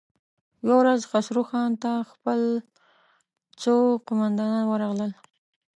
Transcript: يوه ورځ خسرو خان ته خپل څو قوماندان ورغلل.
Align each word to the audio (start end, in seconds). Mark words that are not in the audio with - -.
يوه 0.65 0.75
ورځ 0.81 1.01
خسرو 1.11 1.43
خان 1.49 1.71
ته 1.83 1.91
خپل 2.11 2.39
څو 3.61 3.75
قوماندان 4.07 4.61
ورغلل. 4.67 5.11